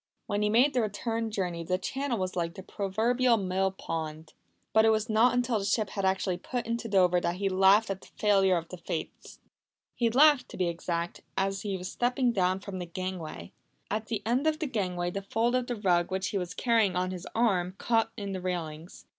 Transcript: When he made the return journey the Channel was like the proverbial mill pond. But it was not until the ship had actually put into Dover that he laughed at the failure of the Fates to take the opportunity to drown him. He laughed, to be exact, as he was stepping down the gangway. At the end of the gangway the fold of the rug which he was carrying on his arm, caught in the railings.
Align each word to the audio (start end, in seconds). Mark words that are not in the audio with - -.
When 0.25 0.41
he 0.41 0.49
made 0.49 0.73
the 0.73 0.81
return 0.81 1.29
journey 1.29 1.63
the 1.63 1.77
Channel 1.77 2.17
was 2.17 2.35
like 2.35 2.55
the 2.55 2.63
proverbial 2.63 3.37
mill 3.37 3.69
pond. 3.69 4.33
But 4.73 4.83
it 4.83 4.89
was 4.89 5.11
not 5.11 5.35
until 5.35 5.59
the 5.59 5.65
ship 5.65 5.91
had 5.91 6.05
actually 6.05 6.37
put 6.37 6.65
into 6.65 6.87
Dover 6.87 7.21
that 7.21 7.35
he 7.35 7.49
laughed 7.49 7.91
at 7.91 8.01
the 8.01 8.07
failure 8.17 8.57
of 8.57 8.69
the 8.69 8.77
Fates 8.77 9.37
to 9.37 9.37
take 9.37 9.39
the 9.43 9.45
opportunity 9.45 10.09
to 10.09 10.09
drown 10.17 10.25
him. 10.25 10.25
He 10.25 10.25
laughed, 10.41 10.49
to 10.49 10.57
be 10.57 10.67
exact, 10.69 11.21
as 11.37 11.61
he 11.61 11.77
was 11.77 11.91
stepping 11.91 12.31
down 12.31 12.59
the 12.79 12.85
gangway. 12.87 13.51
At 13.91 14.07
the 14.07 14.23
end 14.25 14.47
of 14.47 14.57
the 14.57 14.65
gangway 14.65 15.11
the 15.11 15.21
fold 15.21 15.53
of 15.53 15.67
the 15.67 15.75
rug 15.75 16.09
which 16.09 16.29
he 16.29 16.39
was 16.39 16.55
carrying 16.55 16.95
on 16.95 17.11
his 17.11 17.27
arm, 17.35 17.75
caught 17.77 18.11
in 18.17 18.31
the 18.31 18.41
railings. 18.41 19.05